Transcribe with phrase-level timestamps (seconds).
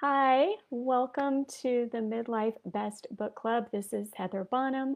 [0.00, 3.66] Hi, welcome to the Midlife Best Book Club.
[3.72, 4.94] This is Heather Bonham,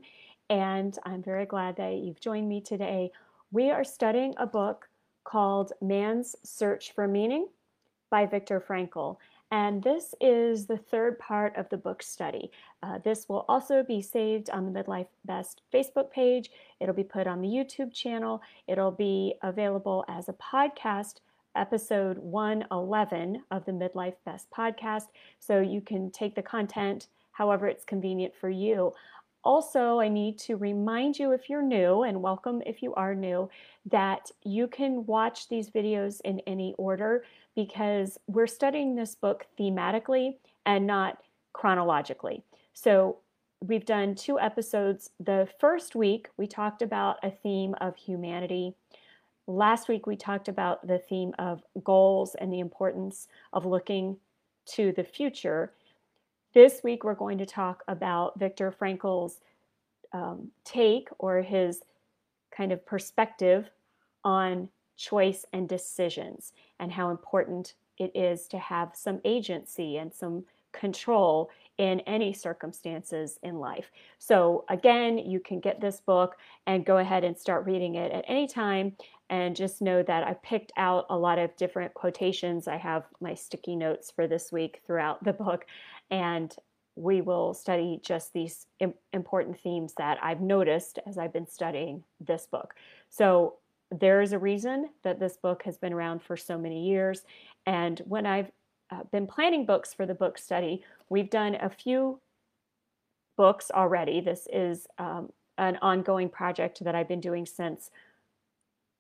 [0.49, 3.11] and I'm very glad that you've joined me today.
[3.51, 4.89] We are studying a book
[5.25, 7.49] called Man's Search for Meaning
[8.11, 9.17] by Viktor Frankl.
[9.51, 12.53] And this is the third part of the book study.
[12.85, 16.53] Uh, this will also be saved on the Midlife Best Facebook page.
[16.79, 18.41] It'll be put on the YouTube channel.
[18.69, 21.15] It'll be available as a podcast,
[21.57, 25.07] episode 111 of the Midlife Best podcast.
[25.39, 28.93] So you can take the content however it's convenient for you.
[29.45, 33.51] Also, I need to remind you if you're new, and welcome if you are new,
[33.87, 37.25] that you can watch these videos in any order
[37.57, 41.19] because we're studying this book thematically and not
[41.53, 42.45] chronologically.
[42.73, 43.19] So,
[43.61, 45.11] we've done two episodes.
[45.19, 48.75] The first week, we talked about a theme of humanity.
[49.53, 54.17] Last week, we talked about the theme of goals and the importance of looking
[54.69, 55.75] to the future.
[56.55, 59.41] This week, we're going to talk about Viktor Frankl's
[60.15, 61.83] um, take or his
[62.51, 63.69] kind of perspective
[64.25, 70.45] on choice and decisions and how important it is to have some agency and some
[70.73, 73.91] control in any circumstances in life.
[74.19, 78.25] So, again, you can get this book and go ahead and start reading it at
[78.29, 78.97] any time.
[79.31, 82.69] And just know that I picked out a lot of different quotations.
[82.69, 85.65] I have my sticky notes for this week throughout the book.
[86.11, 86.55] And
[86.97, 88.67] we will study just these
[89.15, 92.75] important themes that I've noticed as I've been studying this book.
[93.09, 93.55] So,
[93.91, 97.25] there is a reason that this book has been around for so many years.
[97.67, 98.51] And when I've
[98.93, 102.21] uh, been planning books for the book study, we've done a few
[103.37, 104.21] books already.
[104.21, 107.91] This is um, an ongoing project that I've been doing since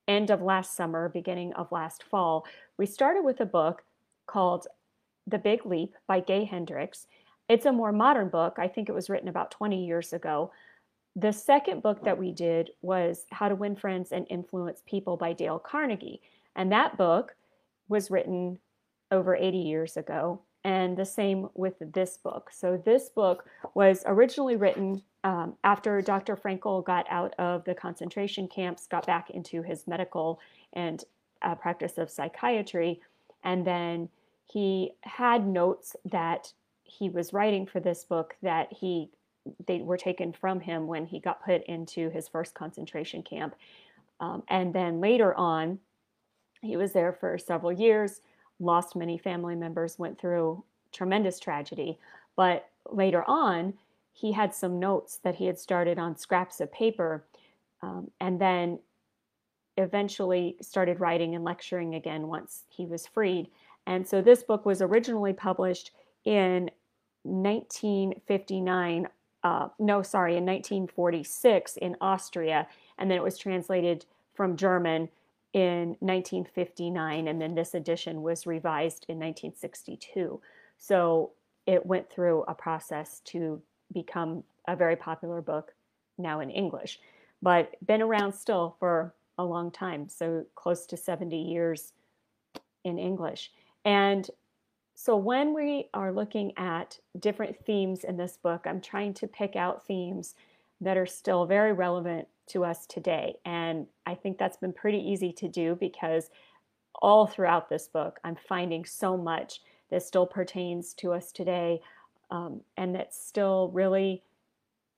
[0.09, 2.47] end of last summer, beginning of last fall.
[2.78, 3.83] We started with a book
[4.27, 4.66] called
[5.27, 7.06] The Big Leap by Gay Hendricks.
[7.49, 8.56] It's a more modern book.
[8.59, 10.53] I think it was written about 20 years ago.
[11.16, 15.34] The second book that we did was How to Win Friends and Influence People by
[15.34, 16.22] Dale Carnegie.
[16.56, 17.37] And that book
[17.89, 18.59] was written
[19.12, 20.41] over 80 years ago.
[20.65, 22.50] And the same with this book.
[22.53, 26.37] So, this book was originally written um, after Dr.
[26.37, 30.41] Frankl got out of the concentration camps, got back into his medical
[30.72, 31.05] and
[31.43, 33.01] uh, practice of psychiatry.
[33.45, 34.09] And then
[34.47, 36.53] he had notes that
[36.84, 39.11] he was writing for this book that he
[39.67, 43.56] they were taken from him when he got put into his first concentration camp.
[44.21, 45.81] Um, and then later on,
[46.61, 48.21] he was there for several years,
[48.61, 51.99] lost many family members, went through tremendous tragedy.
[52.37, 53.75] But later on,
[54.13, 57.25] he had some notes that he had started on scraps of paper
[57.83, 58.79] um, and then
[59.79, 63.49] eventually started writing and lecturing again once he was freed.
[63.87, 65.93] And so this book was originally published
[66.25, 66.71] in
[67.25, 69.09] 1959
[69.45, 75.09] uh, no, sorry, in 1946 in Austria, and then it was translated from German
[75.53, 80.41] in 1959, and then this edition was revised in 1962.
[80.79, 81.33] So
[81.67, 83.61] it went through a process to
[83.93, 85.75] become a very popular book
[86.19, 87.01] now in English,
[87.43, 91.93] but been around still for a long time, so close to 70 years
[92.84, 93.51] in English.
[93.84, 94.29] And
[94.95, 99.57] so when we are looking at different themes in this book, I'm trying to pick
[99.57, 100.34] out themes
[100.81, 103.36] that are still very relevant to us today.
[103.44, 106.30] And I think that's been pretty easy to do because
[107.00, 109.60] all throughout this book, I'm finding so much
[109.91, 111.80] that still pertains to us today
[112.30, 114.22] um, and that still really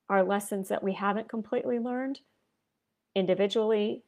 [0.09, 2.21] are lessons that we haven't completely learned
[3.15, 4.03] individually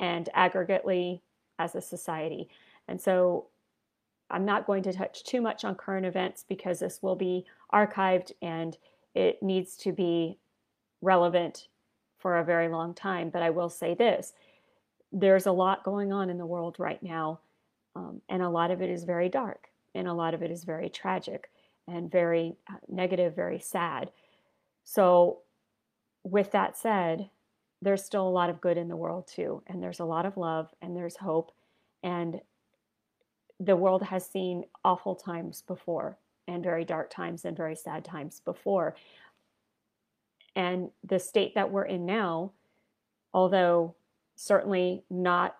[0.00, 1.20] and aggregately
[1.58, 2.48] as a society.
[2.88, 3.46] And so
[4.30, 8.32] I'm not going to touch too much on current events because this will be archived
[8.42, 8.76] and
[9.14, 10.38] it needs to be
[11.00, 11.68] relevant
[12.18, 13.30] for a very long time.
[13.30, 14.32] But I will say this
[15.12, 17.40] there's a lot going on in the world right now,
[17.94, 20.64] um, and a lot of it is very dark, and a lot of it is
[20.64, 21.50] very tragic
[21.88, 24.10] and very uh, negative, very sad.
[24.84, 25.38] So,
[26.24, 27.30] with that said,
[27.80, 30.36] there's still a lot of good in the world too, and there's a lot of
[30.36, 31.52] love, and there's hope,
[32.02, 32.40] and
[33.58, 36.18] the world has seen awful times before
[36.48, 38.94] and very dark times and very sad times before.
[40.56, 42.52] And the state that we're in now,
[43.32, 43.94] although
[44.34, 45.56] certainly not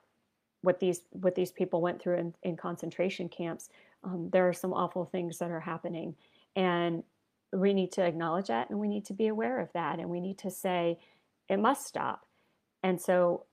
[0.62, 3.68] what these what these people went through in, in concentration camps,
[4.02, 6.16] um, there are some awful things that are happening,
[6.56, 7.04] and
[7.52, 10.20] we need to acknowledge that, and we need to be aware of that, and we
[10.20, 10.98] need to say
[11.48, 12.26] it must stop.
[12.82, 13.44] And so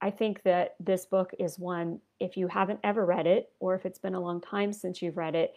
[0.00, 3.84] I think that this book is one, if you haven't ever read it, or if
[3.84, 5.54] it's been a long time since you've read it,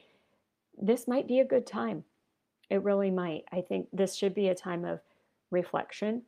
[0.79, 2.03] this might be a good time.
[2.69, 3.45] It really might.
[3.51, 4.99] I think this should be a time of
[5.51, 6.23] reflection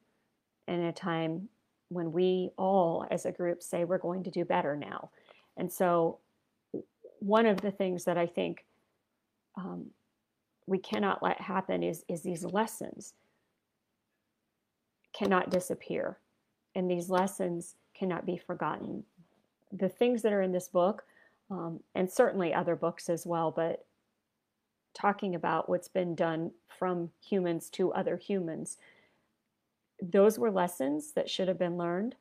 [0.68, 1.50] and a time
[1.90, 5.10] when we all as a group say we're going to do better now.
[5.56, 6.20] And so,
[7.20, 8.66] one of the things that I think
[9.56, 9.88] um,
[10.68, 13.14] we cannot let happen is, is these lessons
[15.14, 16.20] cannot disappear.
[16.76, 19.04] And these lessons cannot be forgotten.
[19.72, 21.06] The things that are in this book,
[21.50, 23.86] um, and certainly other books as well, but
[24.94, 28.78] talking about what's been done from humans to other humans,
[30.02, 32.16] those were lessons that should have been learned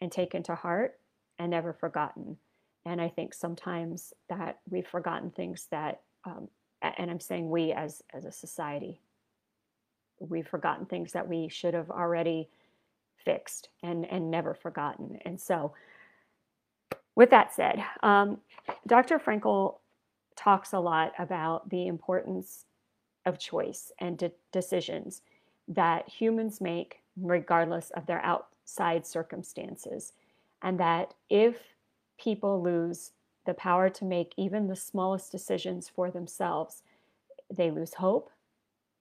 [0.00, 0.98] and taken to heart
[1.38, 2.36] and never forgotten.
[2.84, 6.48] And I think sometimes that we've forgotten things that, um,
[6.82, 9.00] and I'm saying we as as a society,
[10.20, 12.48] we've forgotten things that we should have already
[13.24, 15.18] fixed and and never forgotten.
[15.24, 15.74] And so,
[17.14, 18.38] with that said, um,
[18.86, 19.18] Dr.
[19.18, 19.76] Frankl
[20.36, 22.64] talks a lot about the importance
[23.26, 25.22] of choice and de- decisions
[25.68, 30.12] that humans make regardless of their outside circumstances.
[30.62, 31.56] And that if
[32.18, 33.12] people lose
[33.46, 36.82] the power to make even the smallest decisions for themselves,
[37.50, 38.30] they lose hope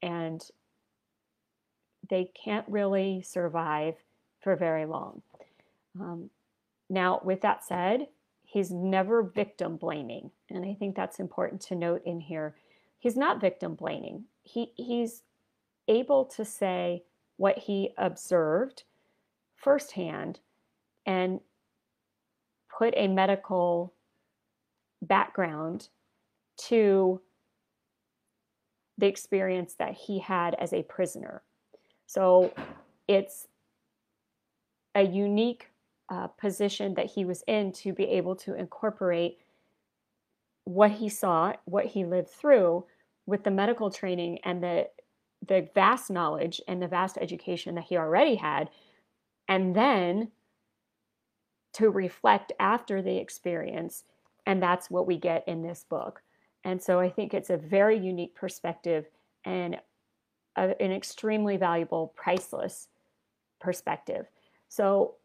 [0.02, 0.50] and
[2.10, 3.96] they can't really survive
[4.40, 5.22] for very long.
[6.00, 6.30] Um,
[6.90, 8.08] now, with that said,
[8.44, 10.32] he's never victim blaming.
[10.50, 12.56] And I think that's important to note in here.
[13.00, 14.26] He's not victim blaming.
[14.44, 15.24] He, he's
[15.88, 17.04] able to say
[17.38, 18.84] what he observed
[19.56, 20.40] firsthand
[21.06, 21.40] and
[22.78, 23.94] put a medical
[25.02, 25.90] background
[26.58, 27.22] to
[28.98, 31.44] the experience that he had as a prisoner.
[32.08, 32.54] So
[33.08, 33.48] it's
[34.96, 35.70] a unique
[36.10, 39.38] uh, position that he was in to be able to incorporate
[40.64, 42.86] what he saw, what he lived through
[43.26, 44.88] with the medical training and the
[45.48, 48.70] the vast knowledge and the vast education that he already had,
[49.48, 50.32] and then
[51.74, 54.04] to reflect after the experience.
[54.46, 56.22] And that's what we get in this book.
[56.64, 59.06] And so I think it's a very unique perspective
[59.46, 59.80] and
[60.56, 62.88] a, an extremely valuable, priceless
[63.60, 64.28] perspective.
[64.70, 65.16] So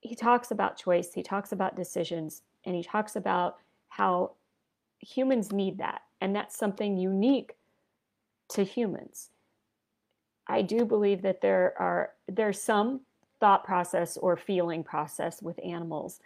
[0.00, 3.56] he talks about choice, he talks about decisions, and he talks about
[3.88, 4.32] how
[5.00, 6.02] humans need that.
[6.20, 7.56] And that's something unique
[8.50, 9.30] to humans.
[10.48, 13.00] I do believe that there are there's some
[13.40, 16.20] thought process or feeling process with animals,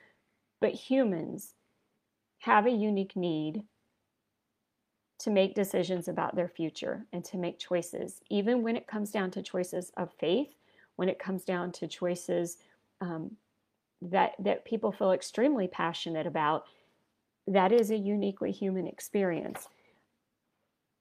[0.61, 1.55] but humans
[2.41, 3.63] have a unique need
[5.19, 9.31] to make decisions about their future and to make choices, even when it comes down
[9.31, 10.49] to choices of faith,
[10.97, 12.57] when it comes down to choices
[13.03, 13.37] um,
[14.03, 16.65] that that people feel extremely passionate about.
[17.47, 19.69] That is a uniquely human experience.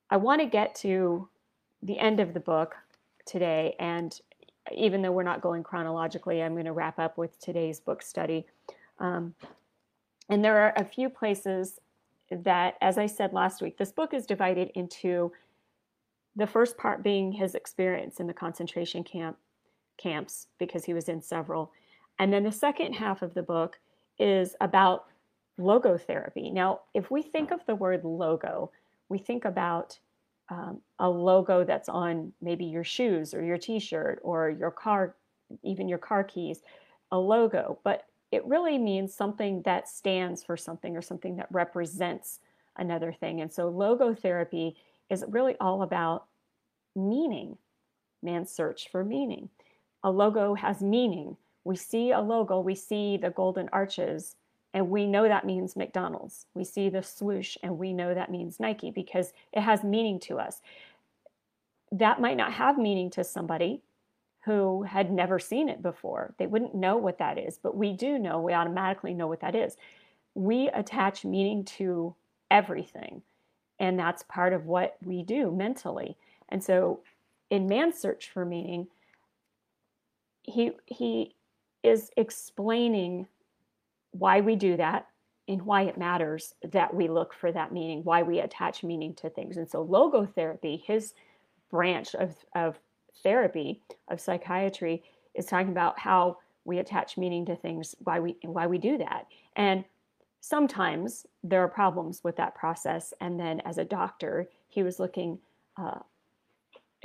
[0.10, 1.30] I want to get to
[1.83, 2.75] the end of the book
[3.25, 3.75] today.
[3.80, 4.19] And
[4.75, 8.45] even though we're not going chronologically, I'm going to wrap up with today's book study.
[9.00, 9.33] Um,
[10.30, 11.80] and there are a few places
[12.31, 15.31] that, as I said last week, this book is divided into
[16.35, 19.38] the first part being his experience in the concentration camp
[19.97, 21.71] camps because he was in several.
[22.19, 23.80] And then the second half of the book
[24.18, 25.06] is about
[25.59, 26.52] logotherapy.
[26.54, 28.71] Now, if we think of the word logo,
[29.09, 29.99] we think about
[30.49, 35.15] um, a logo that's on maybe your shoes or your t-shirt or your car
[35.63, 36.61] even your car keys
[37.11, 37.79] a logo.
[37.83, 42.39] But it really means something that stands for something or something that represents
[42.77, 43.41] another thing.
[43.41, 44.75] And so logo therapy
[45.09, 46.25] is really all about
[46.95, 47.57] meaning.
[48.21, 49.49] Man's search for meaning.
[50.03, 51.37] A logo has meaning.
[51.63, 54.35] We see a logo we see the golden arches
[54.73, 56.45] and we know that means McDonald's.
[56.54, 60.38] We see the swoosh and we know that means Nike because it has meaning to
[60.38, 60.61] us.
[61.92, 63.81] That might not have meaning to somebody
[64.45, 66.33] who had never seen it before.
[66.38, 69.56] They wouldn't know what that is, but we do know, we automatically know what that
[69.56, 69.76] is.
[70.35, 72.16] We attach meaning to
[72.49, 73.23] everything,
[73.80, 76.16] and that's part of what we do mentally.
[76.47, 77.02] And so
[77.49, 78.88] in man's search for meaning,
[80.44, 81.35] he he
[81.83, 83.28] is explaining
[84.11, 85.07] why we do that
[85.47, 89.30] and why it matters that we look for that meaning, why we attach meaning to
[89.30, 89.57] things.
[89.57, 91.13] And so, logotherapy, his
[91.71, 92.80] branch of, of
[93.23, 98.68] therapy, of psychiatry, is talking about how we attach meaning to things, why we why
[98.68, 99.25] we do that.
[99.56, 99.83] And
[100.42, 103.13] sometimes there are problems with that process.
[103.19, 105.39] And then, as a doctor, he was looking
[105.78, 105.99] uh,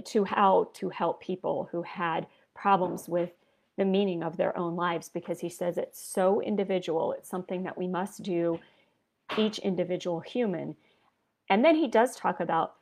[0.05, 3.31] to how to help people who had problems with
[3.77, 7.13] the meaning of their own lives because he says it's so individual.
[7.13, 8.61] It's something that we must do,
[9.37, 10.77] each individual human.
[11.51, 12.75] and then he does talk about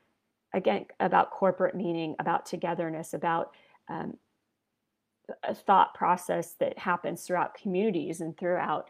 [0.54, 3.52] again about corporate meaning, about togetherness, about
[3.88, 4.16] um,
[5.42, 8.88] a thought process that happens throughout communities and throughout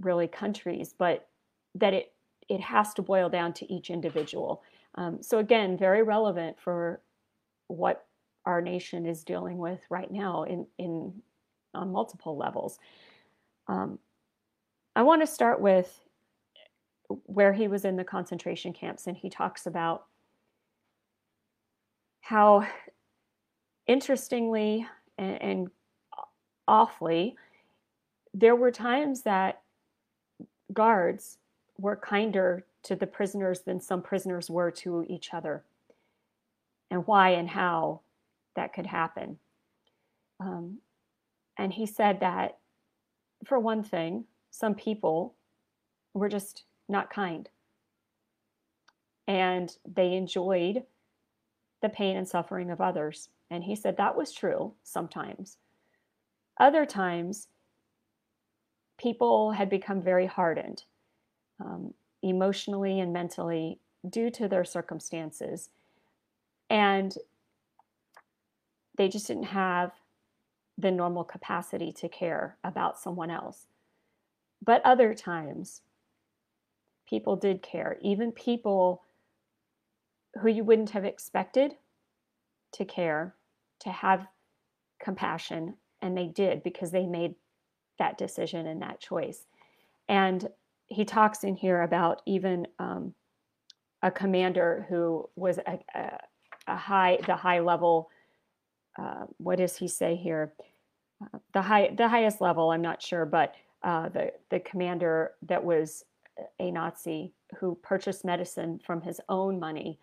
[0.00, 1.28] really countries, but
[1.74, 2.12] that it
[2.48, 4.62] it has to boil down to each individual.
[4.96, 7.00] Um, so again, very relevant for
[7.68, 8.06] what
[8.46, 11.12] our nation is dealing with right now in in
[11.74, 12.78] on multiple levels.
[13.68, 13.98] Um,
[14.96, 16.00] I want to start with
[17.24, 20.06] where he was in the concentration camps, and he talks about
[22.20, 22.66] how
[23.86, 24.86] interestingly
[25.18, 25.70] and, and
[26.66, 27.36] awfully,
[28.32, 29.62] there were times that
[30.72, 31.38] guards
[31.78, 35.64] were kinder to the prisoners than some prisoners were to each other,
[36.90, 38.00] and why and how
[38.56, 39.38] that could happen.
[40.40, 40.78] Um,
[41.58, 42.58] and he said that,
[43.44, 45.34] for one thing, some people
[46.14, 47.48] were just not kind.
[49.26, 50.84] And they enjoyed
[51.82, 53.28] the pain and suffering of others.
[53.50, 55.56] And he said that was true sometimes.
[56.58, 57.48] Other times,
[58.98, 60.84] people had become very hardened
[61.58, 63.78] um, emotionally and mentally
[64.08, 65.70] due to their circumstances.
[66.68, 67.16] And
[69.00, 69.92] they just didn't have
[70.76, 73.64] the normal capacity to care about someone else.
[74.62, 75.80] But other times,
[77.08, 79.00] people did care, even people
[80.42, 81.76] who you wouldn't have expected
[82.72, 83.34] to care,
[83.78, 84.26] to have
[85.02, 87.36] compassion, and they did because they made
[87.98, 89.46] that decision and that choice.
[90.10, 90.46] And
[90.88, 93.14] he talks in here about even um,
[94.02, 96.18] a commander who was a, a,
[96.66, 98.10] a, high, the high level.
[99.00, 100.52] Uh, what does he say here?
[101.22, 102.70] Uh, the high, the highest level.
[102.70, 106.04] I'm not sure, but uh, the the commander that was
[106.58, 109.98] a Nazi who purchased medicine from his own money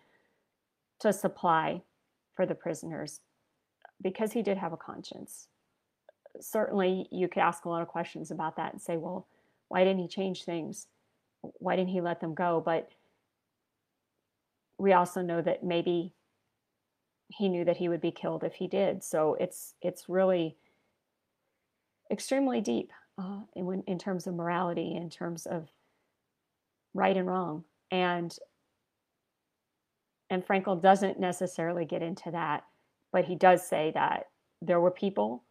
[1.00, 1.82] to supply
[2.34, 3.20] for the prisoners
[4.02, 5.48] because he did have a conscience.
[6.40, 9.26] Certainly, you could ask a lot of questions about that and say, well,
[9.68, 10.86] why didn't he change things?
[11.40, 12.62] Why didn't he let them go?
[12.64, 12.90] But
[14.78, 16.12] we also know that maybe
[17.28, 19.04] he knew that he would be killed if he did.
[19.04, 20.56] So it's it's really
[22.10, 25.68] extremely deep uh, in, in terms of morality, in terms of
[26.94, 28.36] right and wrong, and
[30.30, 32.64] and Frankl doesn't necessarily get into that,
[33.12, 34.26] but he does say that
[34.60, 35.44] there were people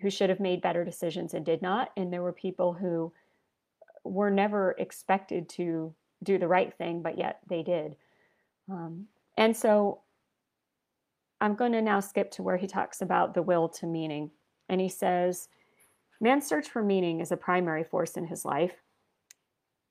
[0.00, 3.12] who should have made better decisions and did not, and there were people who
[4.04, 7.96] were never expected to do the right thing, but yet they did.
[8.70, 10.00] Um, and so
[11.40, 14.30] I'm going to now skip to where he talks about the will to meaning.
[14.68, 15.48] And he says,
[16.20, 18.82] Man's search for meaning is a primary force in his life.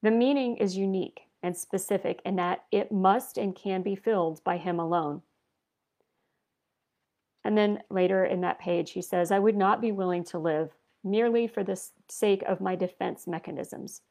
[0.03, 4.57] The meaning is unique and specific in that it must and can be filled by
[4.57, 5.21] him alone.
[7.43, 10.71] And then later in that page, he says, I would not be willing to live
[11.03, 14.01] merely for the sake of my defense mechanisms,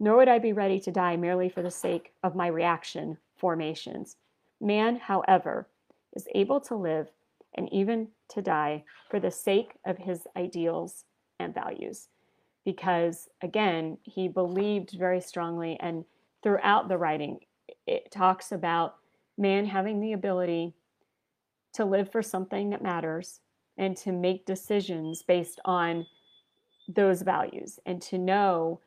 [0.00, 4.16] nor would I be ready to die merely for the sake of my reaction formations.
[4.60, 5.68] Man, however,
[6.14, 7.08] is able to live
[7.56, 11.04] and even to die for the sake of his ideals
[11.38, 12.08] and values.
[12.64, 16.04] Because again, he believed very strongly, and
[16.42, 17.40] throughout the writing,
[17.86, 18.96] it talks about
[19.36, 20.74] man having the ability
[21.74, 23.40] to live for something that matters
[23.76, 26.06] and to make decisions based on
[26.88, 28.80] those values and to know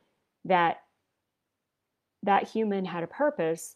[0.45, 0.77] that
[2.23, 3.75] that human had a purpose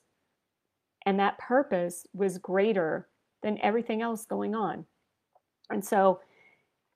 [1.05, 3.07] and that purpose was greater
[3.43, 4.85] than everything else going on.
[5.69, 6.19] And so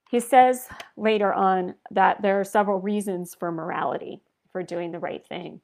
[0.10, 4.22] he says later on that there are several reasons for morality,
[4.52, 5.62] for doing the right thing.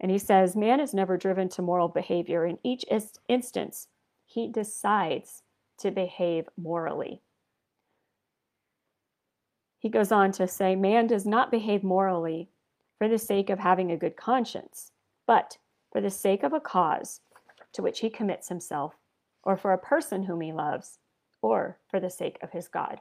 [0.00, 2.44] And he says, Man is never driven to moral behavior.
[2.44, 2.84] In each
[3.28, 3.88] instance,
[4.26, 5.42] he decides
[5.78, 7.22] to behave morally.
[9.78, 12.48] He goes on to say, Man does not behave morally
[12.98, 14.92] for the sake of having a good conscience,
[15.26, 15.58] but
[15.90, 17.20] for the sake of a cause
[17.72, 18.94] to which he commits himself,
[19.42, 20.98] or for a person whom he loves,
[21.40, 23.00] or for the sake of his God.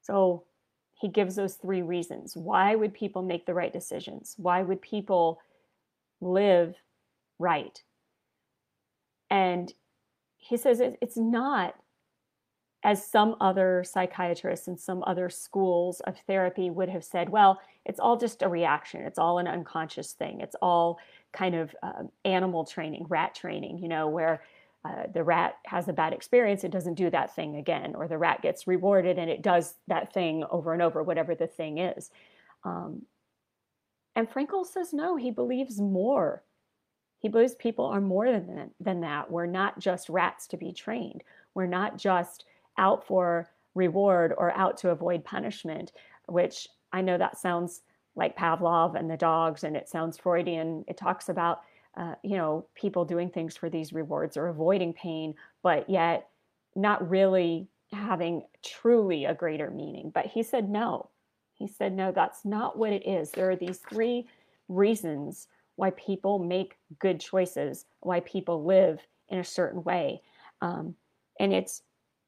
[0.00, 0.44] So
[0.94, 2.36] he gives those three reasons.
[2.36, 4.34] Why would people make the right decisions?
[4.36, 5.40] Why would people
[6.20, 6.76] live
[7.38, 7.82] right?
[9.30, 9.72] And
[10.36, 11.74] he says it's not
[12.84, 18.00] as some other psychiatrists and some other schools of therapy would have said, well, it's
[18.00, 19.02] all just a reaction.
[19.02, 20.40] It's all an unconscious thing.
[20.40, 20.98] It's all
[21.32, 24.42] kind of uh, animal training, rat training, you know, where
[24.84, 28.18] uh, the rat has a bad experience, it doesn't do that thing again, or the
[28.18, 32.10] rat gets rewarded and it does that thing over and over, whatever the thing is.
[32.64, 33.02] Um,
[34.16, 36.42] and Frankl says no, he believes more.
[37.20, 39.30] He believes people are more than, than that.
[39.30, 41.22] We're not just rats to be trained.
[41.54, 42.44] We're not just
[42.76, 45.92] out for reward or out to avoid punishment,
[46.26, 47.82] which I know that sounds
[48.16, 50.84] like Pavlov and the dogs, and it sounds Freudian.
[50.88, 51.62] It talks about,
[51.96, 56.28] uh, you know, people doing things for these rewards or avoiding pain, but yet
[56.74, 60.10] not really having truly a greater meaning.
[60.14, 61.10] But he said, no.
[61.54, 63.30] He said, no, that's not what it is.
[63.30, 64.26] There are these three
[64.68, 70.22] reasons why people make good choices, why people live in a certain way.
[70.60, 70.94] Um,
[71.38, 71.82] and it's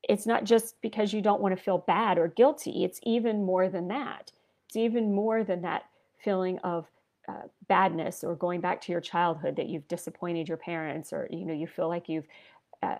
[0.07, 2.85] it's not just because you don't want to feel bad or guilty.
[2.85, 4.33] It's even more than that.
[4.67, 5.85] It's even more than that
[6.19, 6.87] feeling of
[7.29, 11.45] uh, badness or going back to your childhood that you've disappointed your parents or you
[11.45, 12.27] know you feel like you've
[12.83, 12.97] uh,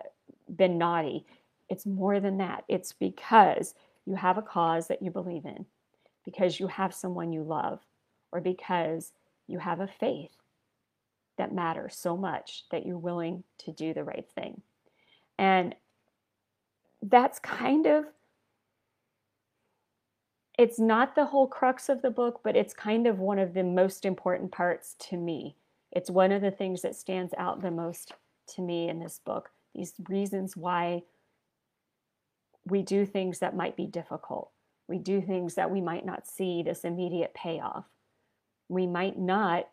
[0.55, 1.25] been naughty.
[1.69, 2.63] It's more than that.
[2.67, 3.73] It's because
[4.05, 5.65] you have a cause that you believe in,
[6.23, 7.79] because you have someone you love,
[8.31, 9.11] or because
[9.47, 10.31] you have a faith
[11.37, 14.61] that matters so much that you're willing to do the right thing.
[15.37, 15.75] And
[17.01, 18.05] that's kind of
[20.57, 23.63] it's not the whole crux of the book, but it's kind of one of the
[23.63, 25.55] most important parts to me.
[25.91, 28.13] It's one of the things that stands out the most
[28.55, 29.49] to me in this book.
[29.73, 31.03] These reasons why
[32.65, 34.51] we do things that might be difficult.
[34.87, 37.85] We do things that we might not see this immediate payoff.
[38.69, 39.67] We might not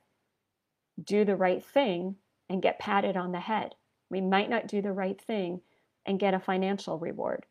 [1.03, 2.17] do the right thing
[2.49, 3.75] and get patted on the head.
[4.11, 5.61] We might not do the right thing
[6.05, 7.47] and get a financial reward.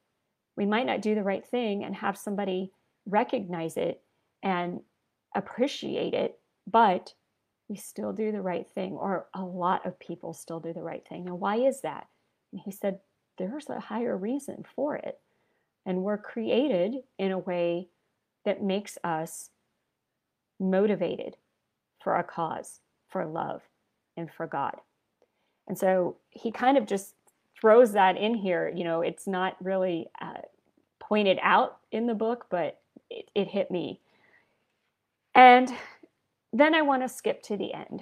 [0.56, 2.72] We might not do the right thing and have somebody
[3.06, 4.02] recognize it
[4.44, 4.82] and
[5.36, 6.40] appreciate it,
[6.70, 7.14] but
[7.70, 11.08] we still do the right thing, or a lot of people still do the right
[11.08, 11.28] thing.
[11.28, 12.08] And why is that?
[12.52, 13.00] And he said,
[13.38, 15.20] there's a higher reason for it.
[15.86, 17.88] And we're created in a way
[18.44, 19.52] that makes us
[20.60, 21.38] motivated
[22.04, 23.62] for a cause, for love,
[24.18, 24.76] and for God.
[25.68, 27.16] And so he kind of just
[27.60, 28.72] throws that in here.
[28.76, 30.42] You know, it's not really uh,
[31.00, 32.81] pointed out in the book, but
[33.36, 34.00] it hit me.
[35.34, 35.74] And
[36.54, 38.02] then I want to skip to the end.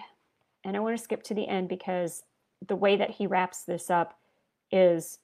[0.64, 2.24] And I want to skip to the end because
[2.68, 4.18] the way that he wraps this up
[4.72, 5.20] is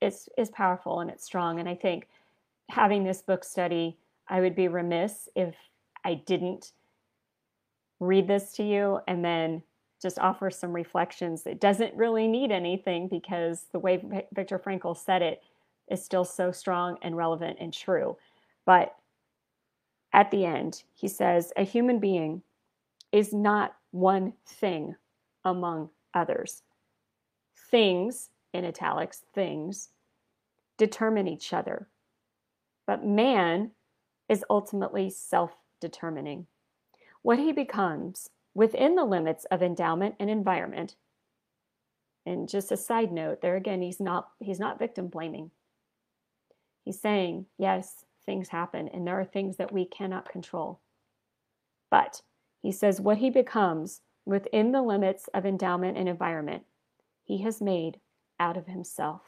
[0.00, 1.58] is is powerful and it's strong.
[1.58, 2.08] And I think
[2.70, 5.54] having this book study, I would be remiss if
[6.04, 6.72] I didn't
[8.00, 9.62] read this to you and then
[10.00, 11.46] just offer some reflections.
[11.46, 14.02] It doesn't really need anything because the way
[14.32, 15.42] Viktor Frankl said it
[15.90, 18.16] is still so strong and relevant and true.
[18.64, 18.94] But
[20.12, 22.42] at the end, he says, a human being
[23.12, 24.96] is not one thing
[25.44, 26.62] among others.
[27.70, 29.90] Things, in italics, things,
[30.78, 31.88] determine each other.
[32.86, 33.72] But man
[34.28, 36.46] is ultimately self determining.
[37.22, 40.96] What he becomes within the limits of endowment and environment.
[42.26, 45.50] And just a side note, there again, he's not he's not victim blaming.
[46.84, 50.80] He's saying, yes, things happen and there are things that we cannot control.
[51.90, 52.20] But
[52.60, 56.64] he says what he becomes within the limits of endowment and environment,
[57.24, 57.98] he has made
[58.38, 59.22] out of himself.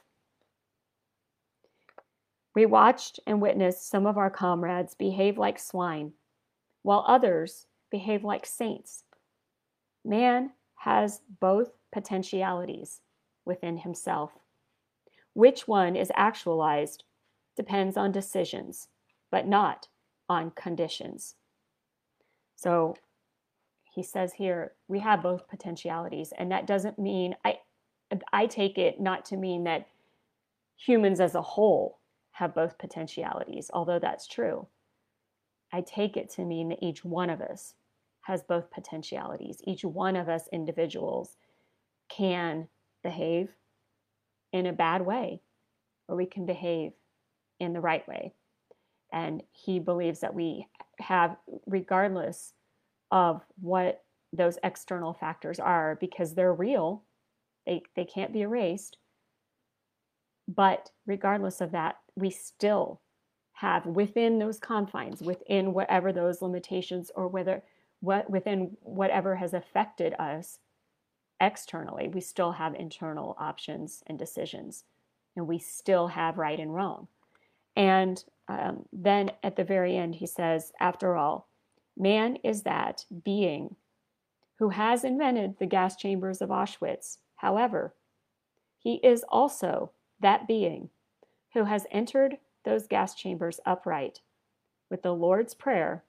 [2.55, 6.13] We watched and witnessed some of our comrades behave like swine,
[6.83, 9.05] while others behave like saints
[10.05, 13.01] Man has both potentialities
[13.47, 14.33] within himself.
[15.35, 17.05] Which one is actualized
[17.57, 18.89] depends on decisions,
[19.31, 19.89] but not
[20.29, 21.35] on conditions.
[22.57, 22.95] So
[23.93, 27.59] he says here, we have both potentialities, and that doesn't mean I
[28.33, 29.87] I take it not to mean that
[30.77, 31.99] humans as a whole
[32.33, 34.67] have both potentialities, although that's true.
[35.73, 37.75] I take it to mean that each one of us
[38.23, 39.61] has both potentialities.
[39.65, 41.37] Each one of us individuals
[42.09, 42.69] can
[43.03, 43.55] behave
[44.53, 45.41] in a bad way,
[46.09, 46.93] or we can behave
[47.61, 48.33] in the right way.
[49.13, 50.67] And he believes that we
[50.99, 52.53] have, regardless
[53.11, 57.05] of what those external factors are, because they're real,
[57.67, 58.97] they, they can't be erased.
[60.49, 63.01] But regardless of that, we still
[63.55, 67.63] have within those confines, within whatever those limitations or whether
[68.01, 70.59] what within whatever has affected us
[71.41, 74.85] externally, we still have internal options and decisions,
[75.37, 77.09] and we still have right and wrong.
[77.77, 81.49] And um, then at the very end, he says, after all,
[81.97, 83.77] man is that being
[84.59, 87.19] who has invented the gas chambers of Auschwitz.
[87.37, 87.95] However,
[88.79, 90.91] he is also that being
[91.55, 94.21] who has entered those gas chambers upright
[94.91, 96.05] with the Lord's Prayer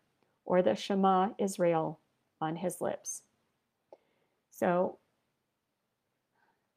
[0.46, 2.00] or the Shema Israel
[2.42, 3.22] on his lips.
[4.50, 4.98] So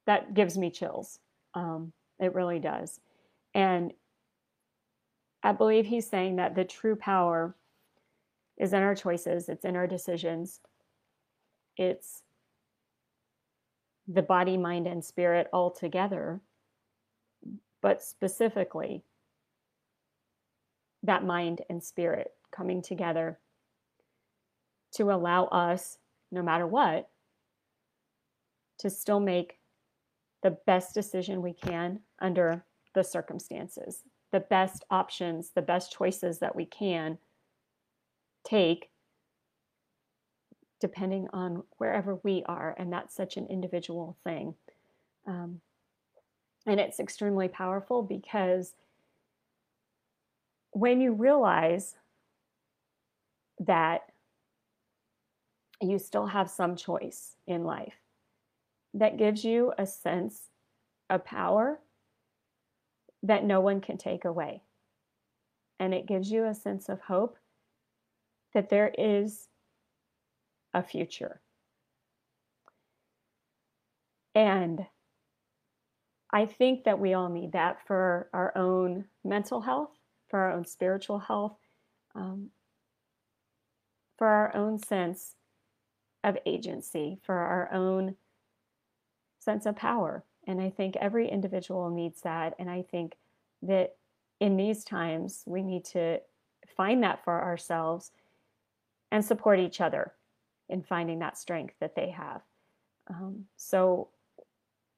[0.06, 1.18] that gives me chills.
[1.54, 3.00] Um, it really does.
[3.54, 3.92] And
[5.44, 7.54] I believe he's saying that the true power
[8.56, 10.60] is in our choices, it's in our decisions,
[11.76, 12.22] it's
[14.08, 16.40] the body, mind, and spirit all together,
[17.82, 19.02] but specifically
[21.02, 23.38] that mind and spirit coming together
[24.92, 25.98] to allow us,
[26.32, 27.10] no matter what,
[28.78, 29.58] to still make
[30.42, 34.04] the best decision we can under the circumstances,
[34.34, 37.18] the best options, the best choices that we can
[38.44, 38.90] take
[40.80, 42.74] depending on wherever we are.
[42.76, 44.56] And that's such an individual thing.
[45.24, 45.60] Um,
[46.66, 48.74] and it's extremely powerful because
[50.72, 51.94] when you realize
[53.60, 54.00] that
[55.80, 57.94] you still have some choice in life,
[58.94, 60.50] that gives you a sense
[61.08, 61.78] of power
[63.24, 64.62] that no one can take away.
[65.80, 67.36] And it gives you a sense of hope
[68.52, 69.48] that there is
[70.72, 71.40] a future.
[74.34, 74.86] And
[76.30, 79.90] I think that we all need that for our own mental health,
[80.28, 81.56] for our own spiritual health,
[82.14, 82.50] um,
[84.18, 85.34] for our own sense
[86.22, 88.16] of agency, for our own
[89.38, 90.24] sense of power.
[90.46, 92.54] And I think every individual needs that.
[92.58, 93.16] And I think
[93.62, 93.96] that
[94.40, 96.20] in these times, we need to
[96.76, 98.10] find that for ourselves
[99.10, 100.12] and support each other
[100.68, 102.42] in finding that strength that they have.
[103.08, 104.08] Um, so,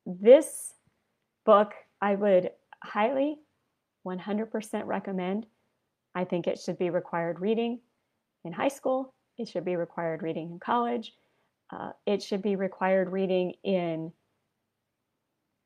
[0.06, 0.74] this
[1.44, 2.50] book I would
[2.82, 3.38] highly
[4.06, 5.46] 100% recommend.
[6.14, 7.80] I think it should be required reading
[8.44, 11.14] in high school, it should be required reading in college,
[11.70, 14.12] uh, it should be required reading in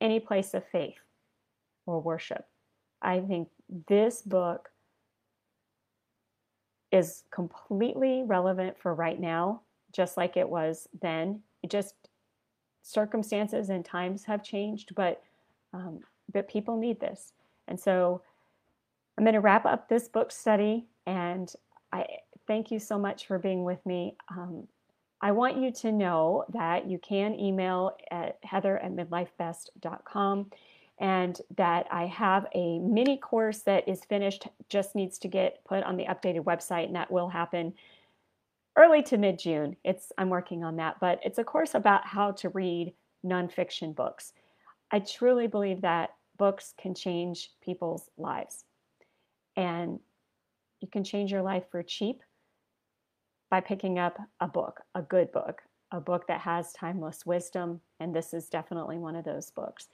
[0.01, 0.99] any place of faith
[1.87, 2.47] or worship.
[3.03, 3.49] I think
[3.89, 4.71] this book
[6.93, 11.41] is completely relevant for right now, just like it was then.
[11.63, 11.95] It just
[12.83, 15.23] circumstances and times have changed, but
[15.73, 16.01] um,
[16.33, 17.33] but people need this.
[17.69, 18.23] And so
[19.17, 21.53] I'm going to wrap up this book study, and
[21.93, 22.07] I
[22.47, 24.17] thank you so much for being with me.
[24.31, 24.67] Um,
[25.23, 30.51] I want you to know that you can email at heather at midlifebest.com
[30.99, 35.83] and that I have a mini course that is finished, just needs to get put
[35.85, 37.75] on the updated website, and that will happen
[38.77, 39.77] early to mid June.
[39.85, 42.93] It's I'm working on that, but it's a course about how to read
[43.25, 44.33] nonfiction books.
[44.91, 48.65] I truly believe that books can change people's lives,
[49.57, 50.01] and
[50.81, 52.23] you can change your life for cheap
[53.51, 57.81] by picking up a book, a good book, a book that has timeless wisdom.
[57.99, 59.89] And this is definitely one of those books.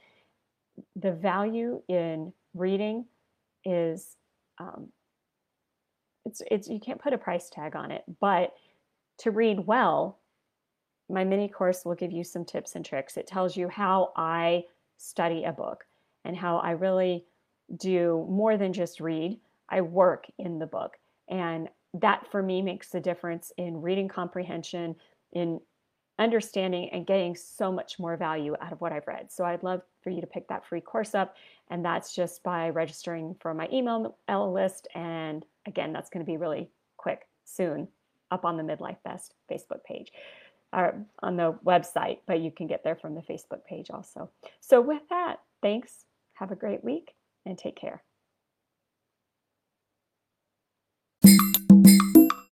[0.94, 3.06] The value in reading
[3.64, 4.16] is,
[4.58, 4.88] um,
[6.26, 8.54] it's, it's, you can't put a price tag on it, but
[9.18, 10.18] to read well,
[11.08, 13.16] my mini course will give you some tips and tricks.
[13.16, 14.64] It tells you how I
[14.98, 15.86] study a book
[16.24, 17.24] and how I really
[17.76, 19.38] do more than just read.
[19.68, 20.96] I work in the book.
[21.28, 24.96] And that for me makes the difference in reading comprehension,
[25.32, 25.60] in
[26.18, 29.30] understanding and getting so much more value out of what I've read.
[29.30, 31.36] So I'd love for you to pick that free course up.
[31.68, 34.88] And that's just by registering for my email list.
[34.94, 37.88] And again, that's going to be really quick soon
[38.30, 40.10] up on the Midlife Best Facebook page
[40.72, 44.30] or on the website, but you can get there from the Facebook page also.
[44.60, 46.04] So with that, thanks.
[46.34, 47.14] Have a great week
[47.46, 48.02] and take care.